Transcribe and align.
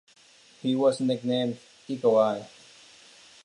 He 0.63 0.73
was 0.75 0.99
nicknamed 0.99 1.59
"eagle 1.87 2.17
eye". 2.17 2.47